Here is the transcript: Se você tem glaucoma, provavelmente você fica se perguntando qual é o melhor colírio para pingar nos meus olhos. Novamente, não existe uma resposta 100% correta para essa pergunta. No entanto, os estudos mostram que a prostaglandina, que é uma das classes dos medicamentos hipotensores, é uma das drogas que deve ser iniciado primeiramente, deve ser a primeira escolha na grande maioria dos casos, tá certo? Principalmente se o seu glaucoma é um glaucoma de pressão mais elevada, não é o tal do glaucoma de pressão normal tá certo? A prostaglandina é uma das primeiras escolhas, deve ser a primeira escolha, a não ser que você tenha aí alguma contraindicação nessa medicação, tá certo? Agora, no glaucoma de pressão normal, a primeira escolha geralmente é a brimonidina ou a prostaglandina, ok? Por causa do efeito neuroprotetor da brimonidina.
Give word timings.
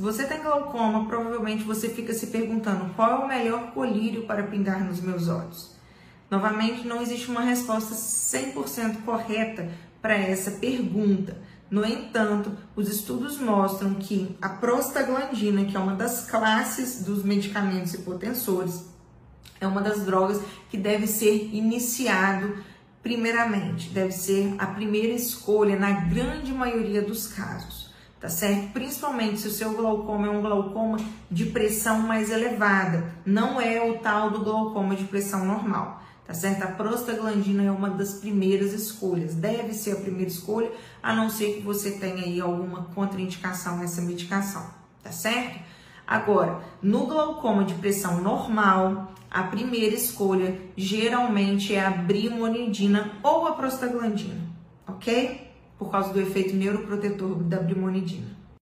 Se 0.00 0.02
você 0.02 0.24
tem 0.24 0.42
glaucoma, 0.42 1.04
provavelmente 1.04 1.62
você 1.62 1.90
fica 1.90 2.14
se 2.14 2.28
perguntando 2.28 2.88
qual 2.94 3.10
é 3.10 3.14
o 3.22 3.28
melhor 3.28 3.72
colírio 3.72 4.22
para 4.22 4.44
pingar 4.44 4.82
nos 4.82 4.98
meus 4.98 5.28
olhos. 5.28 5.76
Novamente, 6.30 6.88
não 6.88 7.02
existe 7.02 7.30
uma 7.30 7.42
resposta 7.42 7.94
100% 7.94 9.02
correta 9.04 9.70
para 10.00 10.14
essa 10.14 10.52
pergunta. 10.52 11.36
No 11.70 11.84
entanto, 11.84 12.50
os 12.74 12.88
estudos 12.88 13.38
mostram 13.38 13.92
que 13.92 14.34
a 14.40 14.48
prostaglandina, 14.48 15.66
que 15.66 15.76
é 15.76 15.78
uma 15.78 15.94
das 15.94 16.24
classes 16.24 17.04
dos 17.04 17.22
medicamentos 17.22 17.92
hipotensores, 17.92 18.86
é 19.60 19.66
uma 19.66 19.82
das 19.82 20.06
drogas 20.06 20.40
que 20.70 20.78
deve 20.78 21.06
ser 21.06 21.50
iniciado 21.52 22.56
primeiramente, 23.02 23.90
deve 23.90 24.12
ser 24.12 24.54
a 24.58 24.66
primeira 24.68 25.12
escolha 25.12 25.78
na 25.78 25.90
grande 25.92 26.54
maioria 26.54 27.02
dos 27.02 27.26
casos, 27.26 27.89
tá 28.20 28.28
certo? 28.28 28.72
Principalmente 28.72 29.40
se 29.40 29.48
o 29.48 29.50
seu 29.50 29.74
glaucoma 29.74 30.26
é 30.26 30.30
um 30.30 30.42
glaucoma 30.42 30.98
de 31.30 31.46
pressão 31.46 32.00
mais 32.00 32.30
elevada, 32.30 33.14
não 33.24 33.60
é 33.60 33.82
o 33.82 33.98
tal 33.98 34.30
do 34.30 34.44
glaucoma 34.44 34.94
de 34.94 35.04
pressão 35.04 35.44
normal 35.44 36.00
tá 36.30 36.34
certo? 36.34 36.62
A 36.62 36.68
prostaglandina 36.68 37.64
é 37.64 37.72
uma 37.72 37.90
das 37.90 38.12
primeiras 38.12 38.72
escolhas, 38.72 39.34
deve 39.34 39.74
ser 39.74 39.94
a 39.94 39.96
primeira 39.96 40.30
escolha, 40.30 40.70
a 41.02 41.12
não 41.12 41.28
ser 41.28 41.54
que 41.54 41.60
você 41.60 41.90
tenha 41.90 42.22
aí 42.22 42.40
alguma 42.40 42.84
contraindicação 42.94 43.78
nessa 43.78 44.00
medicação, 44.00 44.64
tá 45.02 45.10
certo? 45.10 45.58
Agora, 46.06 46.60
no 46.80 47.04
glaucoma 47.06 47.64
de 47.64 47.74
pressão 47.74 48.20
normal, 48.20 49.12
a 49.28 49.42
primeira 49.42 49.92
escolha 49.92 50.56
geralmente 50.76 51.74
é 51.74 51.84
a 51.84 51.90
brimonidina 51.90 53.10
ou 53.24 53.48
a 53.48 53.52
prostaglandina, 53.56 54.40
ok? 54.86 55.49
Por 55.80 55.90
causa 55.90 56.12
do 56.12 56.20
efeito 56.20 56.54
neuroprotetor 56.54 57.42
da 57.44 57.58
brimonidina. 57.58 58.26